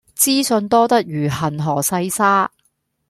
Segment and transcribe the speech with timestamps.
[0.17, 2.49] 資訊多得如恆河細沙